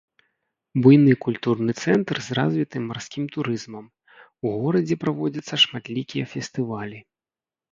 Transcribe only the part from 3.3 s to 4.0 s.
турызмам,